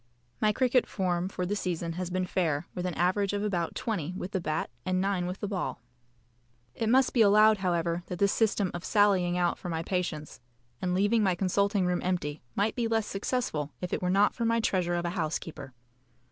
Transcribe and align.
My 0.41 0.51
cricket 0.51 0.87
form 0.87 1.29
for 1.29 1.45
the 1.45 1.55
season 1.55 1.93
has 1.93 2.09
been 2.09 2.25
fair, 2.25 2.65
with 2.73 2.87
an 2.87 2.95
average 2.95 3.33
of 3.33 3.43
about 3.43 3.75
20 3.75 4.15
with 4.17 4.31
the 4.31 4.41
bat 4.41 4.71
and 4.83 4.99
9 4.99 5.27
with 5.27 5.41
the 5.41 5.47
ball. 5.47 5.79
It 6.73 6.89
must 6.89 7.13
be 7.13 7.21
allowed, 7.21 7.59
however, 7.59 8.01
that 8.07 8.17
this 8.17 8.31
system 8.31 8.71
of 8.73 8.83
sallying 8.83 9.37
out 9.37 9.59
for 9.59 9.69
my 9.69 9.83
patients 9.83 10.41
and 10.81 10.95
leaving 10.95 11.21
my 11.21 11.35
consulting 11.35 11.85
room 11.85 12.01
empty 12.03 12.41
might 12.55 12.73
be 12.75 12.87
less 12.87 13.05
successful 13.05 13.73
if 13.79 13.93
it 13.93 14.01
were 14.01 14.09
not 14.09 14.33
for 14.33 14.43
my 14.43 14.59
treasure 14.59 14.95
of 14.95 15.05
a 15.05 15.11
housekeeper. 15.11 15.71